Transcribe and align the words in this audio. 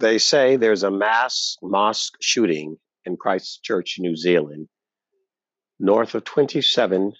They 0.00 0.18
say 0.18 0.54
there's 0.54 0.84
a 0.84 0.92
mass 0.92 1.56
mosque 1.60 2.14
shooting 2.20 2.76
in 3.04 3.16
Christchurch, 3.16 3.98
New 3.98 4.14
Zealand, 4.14 4.68
north 5.80 6.14
of 6.14 6.22
27 6.22 7.14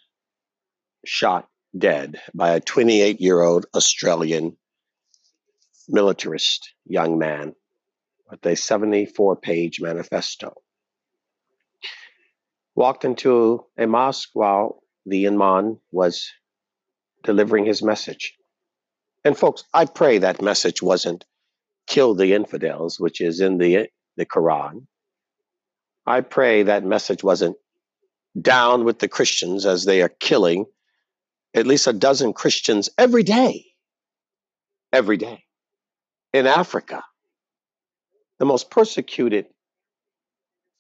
shot 1.04 1.48
dead 1.76 2.20
by 2.32 2.50
a 2.50 2.60
28 2.60 3.20
year 3.20 3.40
old 3.40 3.66
Australian 3.74 4.56
militarist 5.88 6.72
young 6.84 7.18
man 7.18 7.56
with 8.30 8.46
a 8.46 8.54
74 8.54 9.34
page 9.34 9.80
manifesto. 9.80 10.54
Walked 12.76 13.04
into 13.04 13.66
a 13.76 13.88
mosque 13.88 14.30
while 14.34 14.84
the 15.04 15.26
Imam 15.26 15.80
was 15.90 16.30
delivering 17.24 17.66
his 17.66 17.82
message. 17.82 18.36
And 19.24 19.36
folks, 19.36 19.64
I 19.74 19.86
pray 19.86 20.18
that 20.18 20.40
message 20.40 20.80
wasn't 20.80 21.24
kill 21.88 22.14
the 22.14 22.34
infidels, 22.34 23.00
which 23.00 23.20
is 23.20 23.40
in 23.40 23.58
the, 23.58 23.88
the 24.16 24.26
Quran. 24.26 24.86
I 26.06 26.20
pray 26.20 26.62
that 26.64 26.84
message 26.84 27.24
wasn't 27.24 27.56
down 28.40 28.84
with 28.84 28.98
the 28.98 29.08
Christians 29.08 29.66
as 29.66 29.84
they 29.84 30.02
are 30.02 30.08
killing 30.08 30.66
at 31.54 31.66
least 31.66 31.86
a 31.86 31.92
dozen 31.92 32.32
Christians 32.32 32.88
every 32.98 33.22
day. 33.22 33.64
Every 34.92 35.16
day. 35.16 35.44
In 36.32 36.46
Africa, 36.46 37.02
the 38.38 38.44
most 38.44 38.70
persecuted 38.70 39.46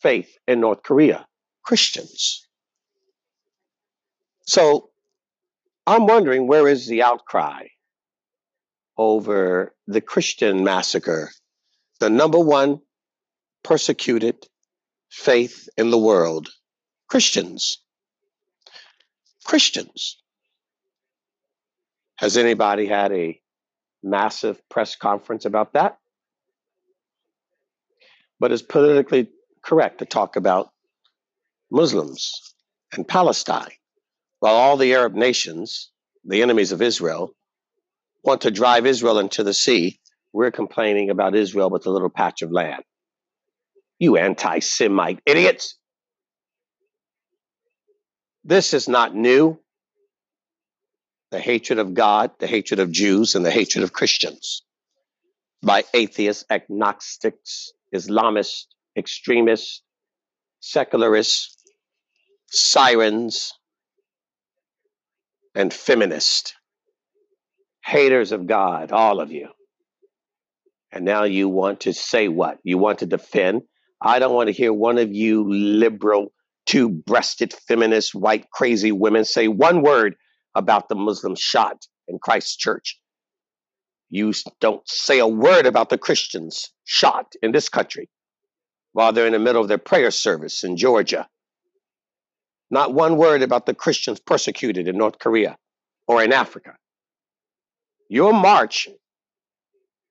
faith 0.00 0.36
in 0.46 0.60
North 0.60 0.82
Korea, 0.82 1.26
Christians. 1.64 2.46
So 4.46 4.90
I'm 5.86 6.06
wondering 6.06 6.46
where 6.46 6.68
is 6.68 6.86
the 6.86 7.02
outcry 7.02 7.66
over 8.98 9.74
the 9.86 10.00
Christian 10.00 10.64
massacre, 10.64 11.30
the 12.00 12.10
number 12.10 12.38
one 12.38 12.80
persecuted 13.62 14.46
faith 15.08 15.68
in 15.78 15.90
the 15.90 15.98
world? 15.98 16.50
Christians. 17.06 17.78
Christians. 19.44 20.20
Has 22.16 22.36
anybody 22.36 22.86
had 22.86 23.12
a 23.12 23.40
massive 24.02 24.60
press 24.68 24.96
conference 24.96 25.44
about 25.44 25.72
that? 25.74 25.98
But 28.40 28.52
it's 28.52 28.62
politically 28.62 29.28
correct 29.62 29.98
to 29.98 30.04
talk 30.04 30.36
about 30.36 30.70
Muslims 31.70 32.54
and 32.92 33.06
Palestine, 33.06 33.70
while 34.40 34.54
all 34.54 34.76
the 34.76 34.94
Arab 34.94 35.14
nations, 35.14 35.90
the 36.24 36.42
enemies 36.42 36.72
of 36.72 36.82
Israel, 36.82 37.34
want 38.22 38.42
to 38.42 38.50
drive 38.50 38.86
Israel 38.86 39.18
into 39.18 39.42
the 39.42 39.54
sea. 39.54 39.98
We're 40.32 40.50
complaining 40.50 41.10
about 41.10 41.34
Israel 41.34 41.70
with 41.70 41.86
a 41.86 41.90
little 41.90 42.10
patch 42.10 42.42
of 42.42 42.52
land. 42.52 42.82
You 43.98 44.16
anti 44.16 44.60
Semite 44.60 45.20
idiots. 45.26 45.76
This 48.44 48.72
is 48.74 48.88
not 48.88 49.14
new 49.14 49.58
the 51.30 51.40
hatred 51.40 51.78
of 51.78 51.94
God, 51.94 52.30
the 52.38 52.46
hatred 52.46 52.80
of 52.80 52.90
Jews, 52.90 53.34
and 53.34 53.44
the 53.44 53.50
hatred 53.50 53.84
of 53.84 53.92
Christians 53.92 54.62
by 55.62 55.84
atheists, 55.92 56.44
agnostics, 56.50 57.72
Islamists, 57.94 58.66
extremists, 58.96 59.82
secularists, 60.60 61.56
sirens, 62.46 63.52
and 65.54 65.72
feminists, 65.72 66.54
haters 67.88 68.32
of 68.32 68.46
God, 68.46 68.92
all 68.92 69.18
of 69.18 69.32
you. 69.32 69.48
And 70.92 71.06
now 71.06 71.24
you 71.24 71.48
want 71.48 71.80
to 71.80 71.94
say 71.94 72.28
what? 72.28 72.58
You 72.62 72.76
want 72.76 72.98
to 72.98 73.06
defend? 73.06 73.62
I 74.02 74.18
don't 74.18 74.34
want 74.34 74.48
to 74.48 74.52
hear 74.52 74.72
one 74.74 74.98
of 74.98 75.10
you 75.12 75.50
liberal, 75.50 76.32
two 76.66 76.90
breasted 76.90 77.54
feminist, 77.66 78.14
white, 78.14 78.50
crazy 78.50 78.92
women 78.92 79.24
say 79.24 79.48
one 79.48 79.82
word 79.82 80.16
about 80.54 80.90
the 80.90 80.94
Muslim 80.96 81.34
shot 81.34 81.86
in 82.06 82.18
Christchurch. 82.18 83.00
You 84.10 84.34
don't 84.60 84.86
say 84.86 85.18
a 85.18 85.26
word 85.26 85.64
about 85.64 85.88
the 85.88 85.98
Christians 85.98 86.70
shot 86.84 87.32
in 87.42 87.52
this 87.52 87.70
country 87.70 88.10
while 88.92 89.12
they're 89.12 89.26
in 89.26 89.32
the 89.32 89.38
middle 89.38 89.62
of 89.62 89.68
their 89.68 89.78
prayer 89.78 90.10
service 90.10 90.62
in 90.62 90.76
Georgia. 90.76 91.26
Not 92.70 92.92
one 92.92 93.16
word 93.16 93.40
about 93.40 93.64
the 93.64 93.74
Christians 93.74 94.20
persecuted 94.20 94.88
in 94.88 94.98
North 94.98 95.18
Korea 95.18 95.56
or 96.06 96.22
in 96.22 96.32
Africa. 96.34 96.74
Your 98.08 98.32
march 98.32 98.88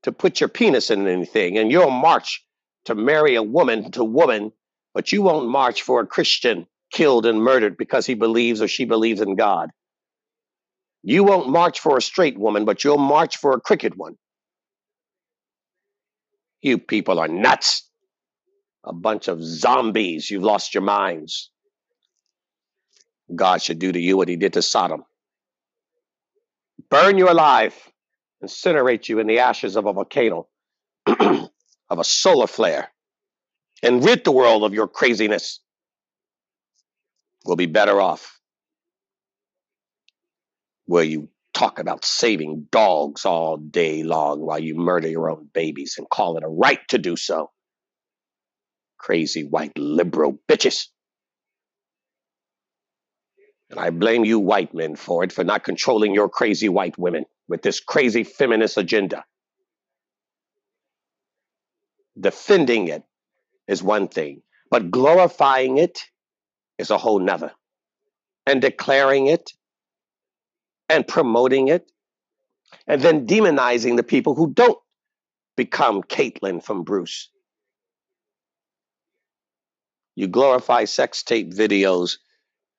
to 0.03 0.12
put 0.12 0.40
your 0.40 0.47
penis 0.50 0.91
in 0.91 1.08
anything, 1.08 1.58
and 1.58 1.72
your 1.72 1.91
march 1.91 2.46
to 2.85 2.96
marry 2.96 3.35
a 3.35 3.44
woman 3.44 3.91
to 3.91 4.03
woman, 4.03 4.53
but 4.94 5.12
you 5.12 5.22
won't 5.22 5.50
march 5.50 5.81
for 5.81 6.00
a 6.00 6.08
Christian 6.08 6.68
killed 6.94 7.25
and 7.25 7.41
murdered 7.41 7.75
because 7.75 8.06
he 8.06 8.13
believes 8.13 8.62
or 8.62 8.68
she 8.68 8.85
believes 8.85 9.19
in 9.19 9.35
God. 9.35 9.72
You 11.03 11.24
won't 11.24 11.50
march 11.50 11.80
for 11.80 11.97
a 11.97 12.02
straight 12.02 12.38
woman, 12.38 12.66
but 12.66 12.84
you'll 12.84 12.97
march 12.97 13.38
for 13.38 13.53
a 13.53 13.59
crooked 13.59 13.96
one. 13.96 14.18
You 16.62 16.78
people 16.78 17.19
are 17.19 17.28
nuts. 17.28 17.84
A 18.84 18.94
bunch 18.94 19.28
of 19.28 19.44
zombies. 19.44 20.31
You've 20.31 20.44
lost 20.44 20.74
your 20.74 20.84
minds. 20.84 21.52
God 23.35 23.62
should 23.62 23.79
do 23.79 23.91
to 23.91 24.00
you 24.00 24.16
what 24.16 24.29
he 24.29 24.38
did 24.38 24.53
to 24.53 24.62
Sodom 24.62 25.03
burn 26.89 27.17
you 27.17 27.29
alive, 27.29 27.75
incinerate 28.43 29.09
you 29.09 29.19
in 29.19 29.27
the 29.27 29.39
ashes 29.39 29.75
of 29.75 29.85
a 29.85 29.93
volcano, 29.93 30.47
of 31.05 31.49
a 31.89 32.03
solar 32.03 32.47
flare, 32.47 32.89
and 33.83 34.03
rid 34.03 34.23
the 34.23 34.31
world 34.31 34.63
of 34.63 34.73
your 34.73 34.87
craziness. 34.87 35.59
We'll 37.45 37.55
be 37.55 37.65
better 37.65 38.01
off 38.01 38.39
where 40.85 41.03
you 41.03 41.29
talk 41.53 41.79
about 41.79 42.05
saving 42.05 42.67
dogs 42.71 43.25
all 43.25 43.57
day 43.57 44.03
long 44.03 44.41
while 44.41 44.59
you 44.59 44.75
murder 44.75 45.07
your 45.07 45.29
own 45.29 45.49
babies 45.53 45.95
and 45.97 46.09
call 46.09 46.37
it 46.37 46.43
a 46.43 46.47
right 46.47 46.79
to 46.89 46.97
do 46.97 47.15
so. 47.15 47.49
Crazy 48.97 49.43
white 49.43 49.77
liberal 49.77 50.39
bitches. 50.47 50.87
And 53.69 53.79
I 53.79 53.89
blame 53.89 54.23
you 54.23 54.39
white 54.39 54.73
men 54.73 54.95
for 54.95 55.23
it, 55.23 55.31
for 55.31 55.44
not 55.44 55.63
controlling 55.63 56.13
your 56.13 56.29
crazy 56.29 56.69
white 56.69 56.97
women 56.97 57.25
with 57.47 57.61
this 57.61 57.79
crazy 57.79 58.23
feminist 58.23 58.78
agenda. 58.78 59.25
Defending 62.19 62.88
it 62.88 63.03
is 63.67 63.83
one 63.83 64.07
thing, 64.07 64.41
but 64.72 64.89
glorifying 64.89 65.78
it 65.78 66.00
is 66.78 66.89
a 66.89 66.97
whole 66.97 67.19
nother. 67.19 67.51
And 68.45 68.61
declaring 68.61 69.28
it 69.28 69.51
and 70.89 71.05
promoting 71.05 71.67
it, 71.67 71.91
and 72.88 73.01
then 73.01 73.28
demonizing 73.28 73.97
the 73.97 74.03
people 74.03 74.35
who 74.35 74.53
don't 74.53 74.79
become 75.57 76.01
Caitlyn 76.01 76.63
from 76.63 76.84
Bruce. 76.84 77.29
You 80.16 80.28
glorify 80.28 80.85
sex 80.85 81.23
tape 81.23 81.53
videos 81.53 82.17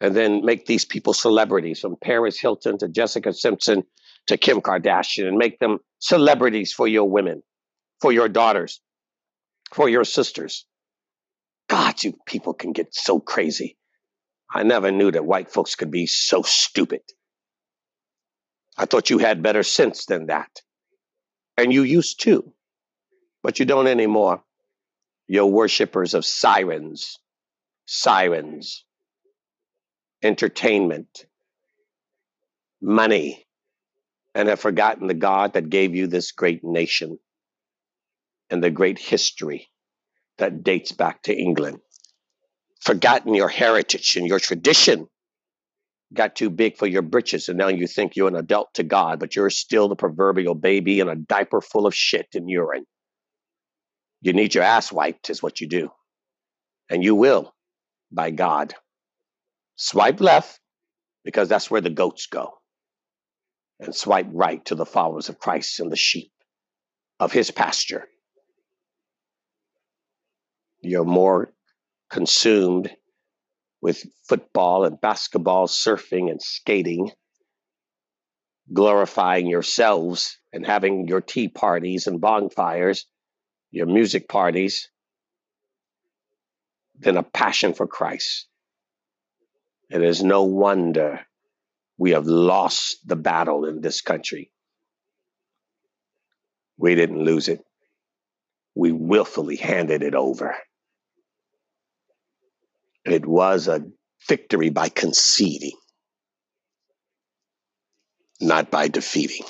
and 0.00 0.14
then 0.14 0.44
make 0.44 0.66
these 0.66 0.84
people 0.84 1.12
celebrities 1.12 1.80
from 1.80 1.96
Paris 1.96 2.38
Hilton 2.40 2.78
to 2.78 2.88
Jessica 2.88 3.32
Simpson 3.32 3.84
to 4.26 4.36
Kim 4.36 4.60
Kardashian 4.60 5.26
and 5.26 5.36
make 5.36 5.58
them 5.58 5.78
celebrities 5.98 6.72
for 6.72 6.86
your 6.86 7.10
women, 7.10 7.42
for 8.00 8.12
your 8.12 8.28
daughters, 8.28 8.80
for 9.72 9.88
your 9.88 10.04
sisters. 10.04 10.66
God, 11.68 12.02
you 12.02 12.14
people 12.26 12.54
can 12.54 12.72
get 12.72 12.94
so 12.94 13.18
crazy. 13.18 13.76
I 14.52 14.62
never 14.62 14.90
knew 14.90 15.10
that 15.10 15.26
white 15.26 15.50
folks 15.50 15.74
could 15.74 15.90
be 15.90 16.06
so 16.06 16.42
stupid. 16.42 17.02
I 18.76 18.86
thought 18.86 19.10
you 19.10 19.18
had 19.18 19.42
better 19.42 19.62
sense 19.62 20.06
than 20.06 20.26
that. 20.26 20.48
And 21.56 21.72
you 21.72 21.82
used 21.82 22.22
to, 22.22 22.52
but 23.42 23.58
you 23.58 23.66
don't 23.66 23.88
anymore. 23.88 24.42
You're 25.26 25.46
worshippers 25.46 26.14
of 26.14 26.24
sirens, 26.24 27.18
sirens, 27.84 28.84
entertainment, 30.22 31.26
money, 32.80 33.46
and 34.34 34.48
have 34.48 34.60
forgotten 34.60 35.06
the 35.06 35.14
God 35.14 35.54
that 35.54 35.70
gave 35.70 35.94
you 35.94 36.06
this 36.06 36.32
great 36.32 36.62
nation 36.62 37.18
and 38.50 38.62
the 38.62 38.70
great 38.70 38.98
history 38.98 39.68
that 40.38 40.62
dates 40.62 40.92
back 40.92 41.22
to 41.22 41.36
England. 41.36 41.80
Forgotten 42.80 43.34
your 43.34 43.48
heritage 43.48 44.16
and 44.16 44.26
your 44.26 44.38
tradition 44.38 45.08
got 46.14 46.36
too 46.36 46.48
big 46.48 46.76
for 46.76 46.86
your 46.86 47.02
britches 47.02 47.48
and 47.48 47.58
now 47.58 47.68
you 47.68 47.86
think 47.86 48.16
you're 48.16 48.28
an 48.28 48.36
adult 48.36 48.72
to 48.74 48.82
God, 48.82 49.18
but 49.20 49.36
you're 49.36 49.50
still 49.50 49.88
the 49.88 49.96
proverbial 49.96 50.54
baby 50.54 51.00
in 51.00 51.08
a 51.08 51.16
diaper 51.16 51.60
full 51.60 51.86
of 51.86 51.94
shit 51.94 52.28
and 52.34 52.48
urine. 52.48 52.84
You 54.20 54.32
need 54.32 54.54
your 54.54 54.64
ass 54.64 54.90
wiped, 54.90 55.30
is 55.30 55.42
what 55.42 55.60
you 55.60 55.68
do. 55.68 55.90
And 56.90 57.04
you 57.04 57.14
will, 57.14 57.54
by 58.10 58.30
God. 58.30 58.74
Swipe 59.78 60.20
left, 60.20 60.58
because 61.24 61.48
that's 61.48 61.70
where 61.70 61.80
the 61.80 61.88
goats 61.88 62.26
go. 62.26 62.58
And 63.78 63.94
swipe 63.94 64.26
right 64.32 64.64
to 64.64 64.74
the 64.74 64.84
followers 64.84 65.28
of 65.28 65.38
Christ 65.38 65.78
and 65.78 65.90
the 65.90 65.96
sheep 65.96 66.32
of 67.20 67.30
his 67.30 67.52
pasture. 67.52 68.08
You're 70.82 71.04
more 71.04 71.52
consumed 72.10 72.90
with 73.80 74.04
football 74.28 74.84
and 74.84 75.00
basketball, 75.00 75.68
surfing 75.68 76.28
and 76.28 76.42
skating, 76.42 77.12
glorifying 78.72 79.46
yourselves 79.46 80.38
and 80.52 80.66
having 80.66 81.06
your 81.06 81.20
tea 81.20 81.48
parties 81.48 82.08
and 82.08 82.20
bonfires, 82.20 83.06
your 83.70 83.86
music 83.86 84.28
parties, 84.28 84.90
than 86.98 87.16
a 87.16 87.22
passion 87.22 87.74
for 87.74 87.86
Christ. 87.86 88.47
It 89.90 90.02
is 90.02 90.22
no 90.22 90.44
wonder 90.44 91.20
we 91.98 92.12
have 92.12 92.26
lost 92.26 93.06
the 93.06 93.16
battle 93.16 93.66
in 93.66 93.80
this 93.80 94.00
country. 94.02 94.52
We 96.78 96.94
didn't 96.94 97.24
lose 97.24 97.48
it. 97.48 97.64
We 98.74 98.92
willfully 98.92 99.56
handed 99.56 100.02
it 100.02 100.14
over. 100.14 100.56
It 103.04 103.26
was 103.26 103.68
a 103.68 103.84
victory 104.28 104.70
by 104.70 104.90
conceding, 104.90 105.76
not 108.40 108.70
by 108.70 108.88
defeating. 108.88 109.46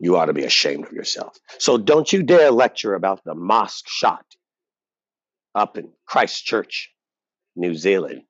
You 0.00 0.16
ought 0.16 0.26
to 0.26 0.34
be 0.34 0.44
ashamed 0.44 0.86
of 0.86 0.92
yourself. 0.92 1.36
So 1.58 1.78
don't 1.78 2.12
you 2.12 2.22
dare 2.22 2.50
lecture 2.52 2.94
about 2.94 3.24
the 3.24 3.34
mosque 3.34 3.88
shot 3.88 4.26
up 5.54 5.78
in 5.78 5.92
Christchurch, 6.06 6.91
New 7.56 7.74
Zealand. 7.74 8.22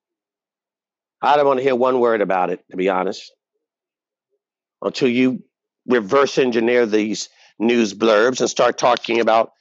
I 1.21 1.37
don't 1.37 1.47
want 1.47 1.59
to 1.59 1.65
hear 1.65 1.77
one 1.77 2.01
word 2.01 2.21
about 2.21 2.51
it, 2.51 2.65
to 2.71 2.77
be 2.77 2.89
honest, 2.89 3.33
until 4.81 5.09
you 5.09 5.45
reverse 5.87 6.39
engineer 6.39 6.87
these 6.87 7.29
news 7.59 7.95
blurbs 7.95 8.41
and 8.41 8.51
start 8.51 8.79
talking 8.79 9.21
about 9.21 9.53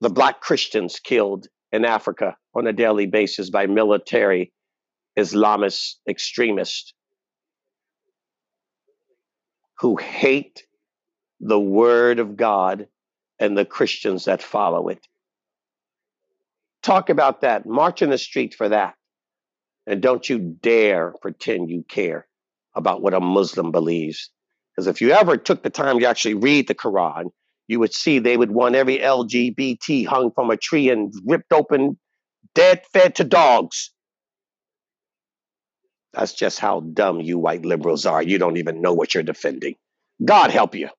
the 0.00 0.10
black 0.10 0.40
Christians 0.40 1.00
killed 1.00 1.46
in 1.72 1.84
Africa 1.84 2.36
on 2.54 2.66
a 2.66 2.72
daily 2.72 3.06
basis 3.06 3.50
by 3.50 3.66
military 3.66 4.52
Islamist 5.18 5.94
extremists 6.08 6.92
who 9.78 9.96
hate 9.96 10.64
the 11.40 11.60
word 11.60 12.18
of 12.18 12.36
God 12.36 12.88
and 13.38 13.56
the 13.56 13.64
Christians 13.64 14.24
that 14.24 14.42
follow 14.42 14.88
it. 14.88 15.06
Talk 16.86 17.10
about 17.10 17.40
that. 17.40 17.66
March 17.66 18.00
in 18.00 18.10
the 18.10 18.16
street 18.16 18.54
for 18.54 18.68
that. 18.68 18.94
And 19.88 20.00
don't 20.00 20.28
you 20.28 20.38
dare 20.38 21.12
pretend 21.20 21.68
you 21.68 21.84
care 21.88 22.28
about 22.76 23.02
what 23.02 23.12
a 23.12 23.18
Muslim 23.18 23.72
believes. 23.72 24.30
Because 24.70 24.86
if 24.86 25.00
you 25.00 25.10
ever 25.10 25.36
took 25.36 25.64
the 25.64 25.70
time 25.70 25.98
to 25.98 26.06
actually 26.06 26.34
read 26.34 26.68
the 26.68 26.76
Quran, 26.76 27.30
you 27.66 27.80
would 27.80 27.92
see 27.92 28.20
they 28.20 28.36
would 28.36 28.52
want 28.52 28.76
every 28.76 28.98
LGBT 28.98 30.06
hung 30.06 30.30
from 30.32 30.50
a 30.50 30.56
tree 30.56 30.88
and 30.88 31.12
ripped 31.26 31.52
open, 31.52 31.98
dead, 32.54 32.82
fed 32.92 33.16
to 33.16 33.24
dogs. 33.24 33.90
That's 36.12 36.34
just 36.34 36.60
how 36.60 36.78
dumb 36.78 37.20
you 37.20 37.36
white 37.36 37.66
liberals 37.66 38.06
are. 38.06 38.22
You 38.22 38.38
don't 38.38 38.58
even 38.58 38.80
know 38.80 38.92
what 38.92 39.12
you're 39.12 39.24
defending. 39.24 39.74
God 40.24 40.52
help 40.52 40.76
you. 40.76 40.90